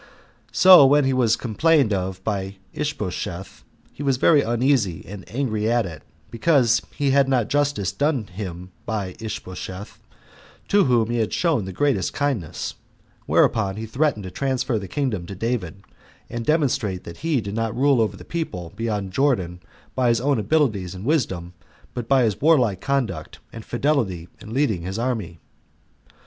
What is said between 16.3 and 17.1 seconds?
and demonstrate